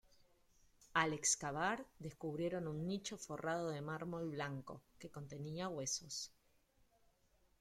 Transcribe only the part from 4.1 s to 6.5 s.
blanco, que contenía huesos.